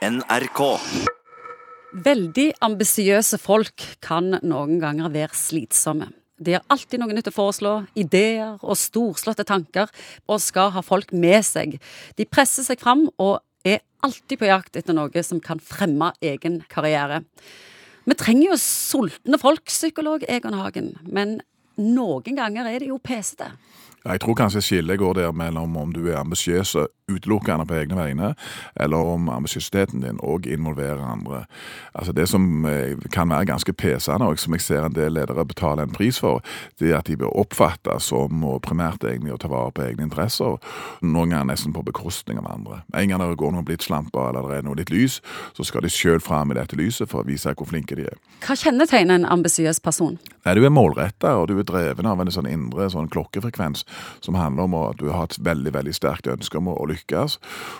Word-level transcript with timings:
NRK. 0.00 0.60
Veldig 1.92 2.46
ambisiøse 2.64 3.36
folk 3.36 3.82
kan 4.00 4.30
noen 4.40 4.78
ganger 4.80 5.12
være 5.12 5.36
slitsomme. 5.36 6.06
De 6.40 6.54
har 6.56 6.64
alltid 6.72 7.02
noe 7.02 7.12
nytt 7.12 7.28
å 7.28 7.34
foreslå, 7.36 7.72
ideer 8.00 8.54
og 8.64 8.78
storslåtte 8.80 9.44
tanker, 9.44 9.92
og 10.24 10.40
skal 10.40 10.72
ha 10.72 10.80
folk 10.80 11.12
med 11.12 11.44
seg. 11.44 11.76
De 12.16 12.24
presser 12.24 12.64
seg 12.64 12.80
fram 12.80 13.10
og 13.20 13.42
er 13.60 13.82
alltid 14.00 14.40
på 14.40 14.48
jakt 14.48 14.80
etter 14.80 14.96
noe 14.96 15.26
som 15.26 15.42
kan 15.44 15.60
fremme 15.60 16.14
egen 16.24 16.62
karriere. 16.72 17.20
Vi 18.08 18.16
trenger 18.16 18.54
jo 18.54 18.60
sultne 18.62 19.36
folk, 19.42 19.66
psykolog 19.68 20.24
Egon 20.32 20.56
Hagen, 20.56 20.94
men 21.04 21.42
noen 21.80 22.36
ganger 22.36 22.70
er 22.70 22.82
det 22.84 22.92
jo 22.92 23.00
pesete. 23.02 23.50
Jeg 24.04 24.20
tror 24.20 24.34
kanskje 24.34 24.62
skillet 24.64 24.98
går 24.98 25.12
der 25.14 25.32
mellom 25.32 25.76
om 25.76 25.90
du 25.92 26.06
er 26.08 26.16
ambisiøs 26.16 26.76
utelukkende 27.10 27.66
på 27.66 27.74
egne 27.74 27.96
vegne, 27.96 28.34
eller 28.80 28.96
om 28.96 29.28
ambisiøsiteten 29.28 30.00
din 30.00 30.20
òg 30.24 30.46
involverer 30.48 31.02
andre. 31.04 31.44
Altså 31.94 32.12
Det 32.12 32.28
som 32.28 32.64
eh, 32.66 32.96
kan 33.12 33.28
være 33.28 33.44
ganske 33.44 33.72
pesende, 33.72 34.26
og 34.26 34.38
som 34.38 34.54
jeg 34.54 34.60
ser 34.60 34.84
en 34.84 34.94
del 34.94 35.12
ledere 35.12 35.44
betaler 35.44 35.82
en 35.82 35.92
pris 35.92 36.20
for, 36.20 36.40
det 36.80 36.90
er 36.90 36.98
at 36.98 37.06
de 37.06 37.16
blir 37.16 37.36
oppfatta 37.36 37.98
som 37.98 38.44
og 38.44 38.62
primært 38.62 39.04
egentlig 39.04 39.34
å 39.34 39.38
ta 39.42 39.48
vare 39.48 39.72
på 39.72 39.84
egne 39.84 40.08
interesser, 40.08 40.56
noen 41.02 41.30
ganger 41.30 41.52
nesten 41.52 41.72
på 41.72 41.84
bekostning 41.84 42.38
av 42.38 42.48
andre. 42.54 42.82
En 42.94 43.08
gang 43.08 43.20
det 43.20 43.36
går 43.36 43.52
noen 43.52 43.68
blitslamper 43.68 44.30
eller 44.30 44.48
det 44.48 44.58
er 44.58 44.68
noe 44.68 44.80
litt 44.80 44.90
lys, 44.90 45.20
så 45.52 45.64
skal 45.64 45.84
de 45.84 45.92
sjøl 45.92 46.20
fram 46.20 46.50
i 46.50 46.56
dette 46.56 46.76
lyset 46.76 47.10
for 47.10 47.20
å 47.20 47.28
vise 47.28 47.52
hvor 47.52 47.68
flinke 47.68 47.98
de 48.00 48.08
er. 48.08 48.16
Hva 48.46 48.56
kjennetegner 48.56 49.20
en 49.20 49.28
ambisiøs 49.28 49.80
person? 49.80 50.16
Nei, 50.44 50.54
Du 50.54 50.64
er 50.64 50.72
målretta, 50.72 51.34
og 51.36 51.48
du 51.48 51.58
er 51.58 51.66
dreven 51.68 52.06
av 52.06 52.20
en 52.20 52.30
sånn 52.32 52.48
indre 52.48 52.88
sånn 52.90 53.10
klokkefrekvens 53.12 53.84
som 54.24 54.34
handler 54.34 54.64
om 54.64 54.74
at 54.78 55.00
du 55.00 55.10
har 55.12 55.28
et 55.28 55.36
veldig 55.44 55.72
veldig 55.74 55.92
sterkt 55.94 56.28
ønske 56.32 56.56
om 56.56 56.70
å 56.72 56.76
lykkes. 56.88 57.36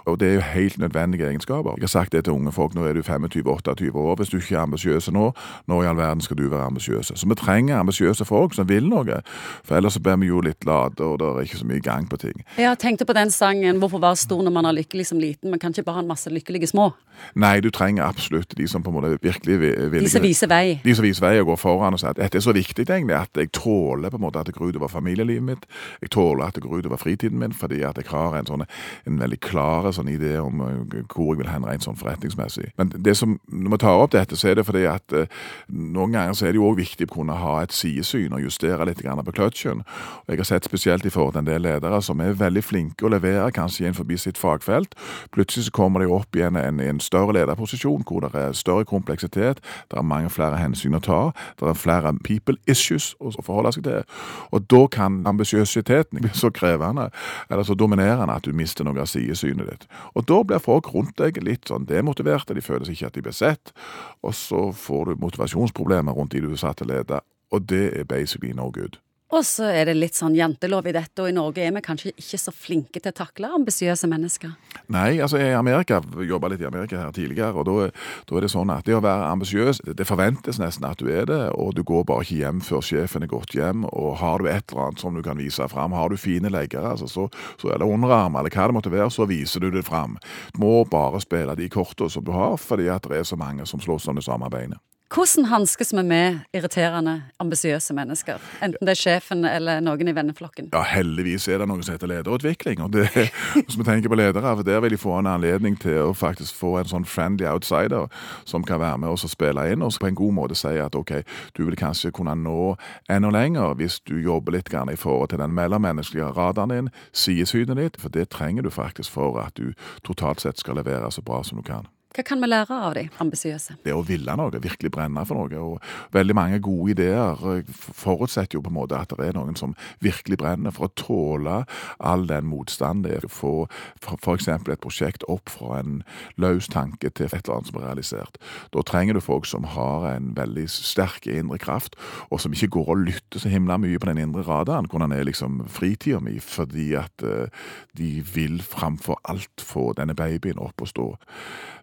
Og 0.07 0.19
det 0.21 0.29
er 0.29 0.35
jo 0.35 0.45
helt 0.45 0.79
nødvendige 0.79 1.29
egenskaper. 1.29 1.79
Jeg 1.79 1.89
har 1.89 1.95
sagt 1.95 2.13
det 2.13 2.25
til 2.25 2.37
unge 2.37 2.53
folk, 2.53 2.75
nå 2.75 2.85
er 2.85 2.95
du 2.95 3.03
25-28 3.03 3.91
år. 3.97 4.15
Hvis 4.21 4.33
du 4.33 4.39
ikke 4.39 4.59
er 4.59 4.65
ambisiøs 4.67 5.11
nå, 5.13 5.31
når 5.67 5.85
i 5.85 5.91
all 5.91 5.97
verden 5.97 6.25
skal 6.25 6.37
du 6.37 6.49
være 6.49 6.69
ambisiøs? 6.69 7.13
Så 7.15 7.29
vi 7.29 7.39
trenger 7.41 7.80
ambisiøse 7.80 8.25
folk 8.29 8.55
som 8.55 8.69
vil 8.69 8.89
noe, 8.91 9.23
for 9.65 9.80
ellers 9.80 9.97
så 9.97 10.05
blir 10.05 10.21
vi 10.21 10.29
jo 10.29 10.41
litt 10.45 10.65
late, 10.69 11.05
og 11.05 11.19
det 11.21 11.29
er 11.30 11.49
ikke 11.49 11.63
så 11.63 11.71
mye 11.71 11.85
gang 11.85 12.09
på 12.11 12.21
ting. 12.21 12.45
Jeg 12.59 12.79
tenkte 12.79 13.05
på 13.05 13.17
den 13.17 13.30
sangen 13.30 13.80
'Hvorfor 13.80 14.01
være 14.01 14.17
stor 14.17 14.43
når 14.43 14.51
man 14.51 14.65
er 14.65 14.73
lykkelig 14.73 15.07
som 15.07 15.19
liten', 15.19 15.51
men 15.51 15.59
kan 15.59 15.71
ikke 15.71 15.83
bare 15.83 15.95
ha 15.95 16.02
en 16.02 16.09
masse 16.09 16.30
lykkelige 16.30 16.67
små? 16.67 16.93
Nei, 17.35 17.61
du 17.61 17.71
trenger 17.71 18.05
absolutt 18.05 18.55
de 18.57 18.69
som 18.69 18.83
på 18.83 18.91
en 18.91 18.95
måte 18.97 19.19
virkelig 19.23 19.61
vil 19.61 20.05
De 20.05 20.09
som 20.11 20.23
viser 20.23 20.49
vei. 20.51 20.80
De 20.85 20.95
som 20.95 21.05
viser 21.05 21.27
vei 21.27 21.41
og 21.41 21.47
går 21.47 21.57
foran 21.57 21.93
og 21.93 22.01
sier 22.01 22.11
at 22.11 22.17
dette 22.17 22.39
er 22.39 22.41
så 22.41 22.49
viktig 22.56 22.87
egentlig 22.88 23.16
at 23.16 23.37
jeg 23.37 23.52
tåler 23.56 24.10
på 24.10 24.18
en 24.18 24.24
måte 24.24 24.40
at 24.40 24.48
det 24.51 24.56
går 24.56 24.73
utover 24.74 24.90
familielivet 24.93 25.45
mitt. 25.45 25.66
Jeg 26.02 26.12
tåler 26.16 26.46
at 26.46 26.54
det 26.56 26.65
går 26.65 26.82
utover 26.82 27.01
fritiden 27.01 27.38
min, 27.38 27.52
fordi 27.56 27.82
at 27.87 27.98
jeg 28.01 28.09
har 28.10 28.37
en, 28.38 28.48
sånn, 28.48 28.65
en 29.06 29.20
veldig 29.20 29.40
klar 29.45 29.90
sånn 29.95 30.10
idé 30.12 30.37
om 30.43 30.62
uh, 30.65 30.96
hvor 31.12 31.34
jeg 31.34 31.43
vil 31.43 31.51
hen 31.52 31.66
rent 31.68 31.87
sånn 31.87 31.98
forretningsmessig. 32.01 32.71
Men 32.80 32.93
det 32.95 33.16
som, 33.18 33.38
når 33.51 33.76
vi 33.76 33.80
tar 33.84 34.04
opp 34.04 34.15
dette, 34.15 34.38
så 34.38 34.51
er 34.51 34.60
det 34.60 34.66
fordi 34.68 34.87
at 34.90 35.16
uh, 35.16 35.26
noen 35.71 36.16
ganger 36.16 36.38
så 36.38 36.48
er 36.48 36.54
det 36.54 36.60
jo 36.60 36.68
òg 36.71 36.80
viktig 36.80 37.09
å 37.10 37.15
kunne 37.15 37.38
ha 37.40 37.56
et 37.62 37.74
sidesyn 37.76 38.37
og 38.37 38.45
justere 38.45 38.87
litt 38.88 39.02
grann 39.04 39.23
på 39.24 39.37
kløtsjen. 39.37 39.84
Jeg 40.28 40.40
har 40.40 40.48
sett 40.48 40.68
spesielt 40.68 41.06
i 41.06 41.12
forhold 41.12 41.37
til 41.37 41.45
en 41.45 41.51
del 41.51 41.65
ledere 41.66 42.01
som 42.04 42.21
er 42.24 42.38
veldig 42.38 42.65
flinke 42.65 43.06
å 43.06 43.12
levere 43.12 43.51
kanskje 43.54 43.87
innenfor 43.87 44.09
sitt 44.21 44.38
fagfelt. 44.38 44.95
Plutselig 45.34 45.68
så 45.68 45.74
kommer 45.74 46.01
de 46.01 46.10
opp 46.12 46.37
i 46.37 46.45
en, 46.46 46.56
en, 46.56 46.80
en 46.80 47.01
større 47.01 47.34
lederposisjon 47.37 48.04
hvor 48.09 48.24
det 48.24 48.32
er 48.34 48.56
større 48.56 48.84
kompleksitet, 48.88 49.60
det 49.90 49.98
er 49.98 50.06
mange 50.06 50.30
flere 50.32 50.59
hensyn 50.60 50.96
å 50.96 51.02
ta, 51.04 51.21
det 51.60 51.68
er 51.68 51.78
flere 51.78 52.12
people 52.24 52.40
issues 52.71 53.13
å 53.21 53.33
forholde 53.43 53.73
seg 53.77 53.87
til. 53.87 54.07
Og 54.55 54.66
da 54.71 54.85
kan 54.93 55.21
ambisiøsiteten 55.29 56.21
bli 56.21 56.33
så 56.37 56.52
krevende 56.55 57.09
eller 57.51 57.66
så 57.66 57.77
dominerende 57.79 58.37
at 58.37 58.46
du 58.46 58.57
mister 58.57 58.87
noe 58.87 59.01
av 59.02 59.10
sidesynet 59.10 59.69
ditt. 59.71 59.87
Og 60.15 60.27
da 60.30 60.41
blir 60.46 60.63
folk 60.63 60.93
rundt 60.95 61.16
deg 61.21 61.43
litt 61.45 61.71
sånn 61.71 61.88
demotiverte, 61.91 62.57
de 62.57 62.65
føler 62.65 62.87
seg 62.87 62.99
ikke 62.99 63.13
at 63.13 63.18
de 63.18 63.27
blir 63.27 63.37
sett, 63.37 63.74
og 64.22 64.34
så 64.37 64.71
får 64.77 65.12
du 65.12 65.22
motivasjonsproblemer 65.27 66.16
rundt 66.16 66.34
de 66.37 66.44
du 66.44 66.53
er 66.53 66.61
satt 66.61 66.81
til 66.81 66.91
å 66.91 66.94
lede, 66.94 67.22
og 67.50 67.71
det 67.71 67.87
er 67.99 68.09
basically 68.09 68.55
no 68.56 68.71
good. 68.71 69.00
Og 69.31 69.45
så 69.47 69.69
er 69.71 69.87
det 69.87 69.95
litt 69.95 70.17
sånn 70.19 70.35
jantelov 70.35 70.89
i 70.91 70.95
dette, 70.95 71.23
og 71.23 71.31
i 71.31 71.35
Norge 71.37 71.63
er 71.63 71.71
vi 71.77 71.83
kanskje 71.85 72.11
ikke 72.19 72.39
så 72.41 72.51
flinke 72.51 72.99
til 72.99 73.13
å 73.13 73.19
takle 73.21 73.51
ambisiøse 73.61 74.09
mennesker. 74.11 74.57
Nei, 74.91 75.21
altså 75.23 75.39
i 75.39 75.53
Amerika, 75.55 76.01
jobba 76.27 76.51
litt 76.51 76.65
i 76.65 76.67
Amerika 76.67 76.99
her 76.99 77.15
tidligere, 77.15 77.55
og 77.55 77.69
da, 77.69 78.03
da 78.27 78.41
er 78.41 78.47
det 78.47 78.51
sånn 78.51 78.73
at 78.75 78.89
det 78.89 78.97
å 78.99 79.05
være 79.05 79.29
ambisiøs, 79.31 79.85
det 79.87 80.09
forventes 80.09 80.59
nesten 80.59 80.89
at 80.89 80.99
du 80.99 81.13
er 81.15 81.31
det, 81.31 81.39
og 81.55 81.77
du 81.79 81.85
går 81.87 82.09
bare 82.11 82.27
ikke 82.27 82.41
hjem 82.41 82.65
før 82.67 82.83
sjefen 82.83 83.23
er 83.23 83.31
gått 83.31 83.55
hjem, 83.55 83.87
og 83.95 84.19
har 84.19 84.43
du 84.43 84.51
et 84.51 84.67
eller 84.67 84.89
annet 84.89 85.07
som 85.07 85.15
du 85.15 85.23
kan 85.23 85.39
vise 85.39 85.71
fram, 85.71 85.95
har 85.95 86.11
du 86.11 86.19
fine 86.19 86.51
leggere, 86.51 86.97
altså, 86.97 87.07
så, 87.07 87.31
så 87.63 87.71
er 87.71 87.79
det 87.79 87.87
underarm, 87.87 88.35
eller 88.41 88.51
hva 88.51 88.67
det 88.67 88.81
måtte 88.81 88.95
være, 88.97 89.13
så 89.15 89.31
viser 89.31 89.63
du 89.63 89.71
det 89.79 89.87
fram. 89.87 90.19
Du 90.57 90.65
må 90.65 90.81
bare 90.91 91.23
spille 91.23 91.55
de 91.55 91.71
kortene 91.71 92.11
som 92.11 92.27
du 92.27 92.35
har, 92.35 92.59
fordi 92.59 92.91
at 92.91 93.07
det 93.07 93.23
er 93.23 93.31
så 93.31 93.39
mange 93.39 93.69
som 93.71 93.79
slåss 93.79 94.11
om 94.11 94.19
det 94.19 94.27
samme 94.27 94.51
beinet. 94.51 94.83
Hvordan 95.10 95.44
hanskes 95.44 95.91
vi 95.93 96.03
med 96.06 96.38
irriterende, 96.54 97.22
ambisiøse 97.43 97.94
mennesker? 97.94 98.37
Enten 98.62 98.87
det 98.87 98.93
er 98.93 98.98
sjefen 99.00 99.43
eller 99.44 99.81
noen 99.82 100.06
i 100.06 100.15
venneflokken? 100.15 100.69
Ja, 100.71 100.84
heldigvis 100.87 101.48
er 101.50 101.59
det 101.59 101.66
noe 101.66 101.82
som 101.82 101.97
heter 101.97 102.12
lederutvikling. 102.12 102.78
og 102.84 102.93
det, 102.94 103.09
Hvis 103.66 103.75
vi 103.75 103.88
tenker 103.88 104.09
på 104.09 104.15
ledere, 104.15 104.54
for 104.54 104.62
der 104.62 104.78
vil 104.81 104.94
de 104.94 105.00
få 105.03 105.19
en 105.19 105.26
anledning 105.26 105.81
til 105.82 105.98
å 105.98 106.15
faktisk 106.15 106.54
få 106.54 106.76
en 106.78 106.93
sånn 106.94 107.09
friendly 107.10 107.50
outsider 107.50 108.06
som 108.47 108.62
kan 108.62 108.78
være 108.78 109.03
med 109.03 109.10
oss 109.10 109.26
og 109.26 109.34
spille 109.34 109.66
inn, 109.72 109.82
og 109.82 109.98
på 109.98 110.06
en 110.06 110.22
god 110.22 110.38
måte 110.38 110.54
si 110.54 110.78
at 110.78 110.94
ok, 110.94 111.27
du 111.59 111.65
vil 111.65 111.75
kanskje 111.75 112.15
kunne 112.15 112.38
nå 112.38 112.77
enda 113.10 113.34
lenger 113.34 113.75
hvis 113.82 113.98
du 114.06 114.15
jobber 114.22 114.60
litt 114.60 114.71
grann 114.71 114.94
i 114.94 115.00
forhold 115.00 115.34
til 115.34 115.42
den 115.42 115.59
mellommenneskelige 115.59 116.31
radaren 116.38 116.71
din, 116.71 116.97
sidesynet 117.10 117.82
ditt, 117.82 117.98
for 117.98 118.15
det 118.15 118.31
trenger 118.31 118.62
du 118.62 118.71
faktisk 118.71 119.10
for 119.19 119.42
at 119.42 119.59
du 119.59 119.75
totalt 120.06 120.47
sett 120.47 120.62
skal 120.62 120.78
levere 120.78 121.10
så 121.10 121.19
bra 121.19 121.42
som 121.42 121.59
du 121.59 121.66
kan. 121.66 121.91
Hva 122.10 122.25
kan 122.26 122.41
vi 122.43 122.48
lære 122.48 122.75
av 122.75 122.97
de 122.98 123.04
ambisiøse? 123.22 123.76
Det 123.87 123.93
å 123.94 124.03
ville 124.03 124.34
noe, 124.34 124.59
virkelig 124.59 124.91
brenne 124.91 125.22
for 125.28 125.38
noe. 125.38 125.60
og 125.62 126.15
Veldig 126.16 126.34
mange 126.34 126.59
gode 126.59 126.97
ideer 126.97 127.38
forutsetter 127.71 128.59
jo 128.59 128.62
på 128.66 128.72
en 128.72 128.78
måte 128.81 128.98
at 128.98 129.15
det 129.15 129.28
er 129.28 129.37
noen 129.37 129.54
som 129.54 129.76
virkelig 130.03 130.41
brenner 130.41 130.75
for 130.75 130.88
å 130.88 130.94
tåle 130.98 131.60
all 132.03 132.26
den 132.26 132.48
motstanden 132.50 133.04
det 133.06 133.12
er. 133.21 133.26
Få 133.31 133.69
f.eks. 134.03 134.48
et 134.50 134.82
prosjekt 134.82 135.22
opp 135.31 135.53
fra 135.54 135.78
en 135.84 136.00
løs 136.34 136.66
tanke 136.72 137.12
til 137.15 137.28
et 137.28 137.37
eller 137.44 137.60
annet 137.60 137.71
som 137.71 137.78
er 137.78 137.87
realisert. 137.87 138.42
Da 138.75 138.82
trenger 138.82 139.15
du 139.15 139.22
folk 139.22 139.47
som 139.47 139.71
har 139.77 140.09
en 140.10 140.32
veldig 140.34 140.66
sterk 140.66 141.31
indre 141.31 141.60
kraft, 141.62 141.94
og 142.34 142.42
som 142.42 142.50
ikke 142.56 142.72
går 142.75 142.91
og 142.91 143.04
lytter 143.06 143.38
så 143.44 143.53
himla 143.53 143.78
mye 143.78 144.03
på 144.03 144.10
den 144.10 144.19
indre 144.25 144.42
radaren, 144.50 144.91
hvordan 144.91 145.15
er 145.15 145.28
liksom 145.31 145.62
fritida 145.71 146.19
mi, 146.19 146.41
fordi 146.42 146.91
at 146.98 147.22
uh, 147.22 147.47
de 147.94 148.16
vil 148.34 148.59
framfor 148.66 149.22
alt 149.31 149.62
få 149.62 149.92
denne 149.94 150.19
babyen 150.19 150.59
opp 150.59 150.82
og 150.82 150.91
stå. 150.91 151.09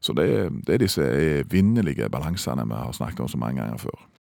Så 0.03 0.16
det, 0.17 0.29
det 0.67 0.75
er 0.75 0.83
disse 0.83 1.07
evinnelige 1.41 2.09
balansene 2.13 2.65
vi 2.67 2.77
har 2.77 2.95
snakket 2.95 3.25
om 3.25 3.31
så 3.31 3.39
mange 3.41 3.61
ganger 3.61 3.77
før. 3.77 4.07